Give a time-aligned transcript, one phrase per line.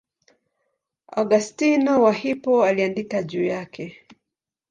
[1.07, 3.97] Augustino wa Hippo aliandika juu yake.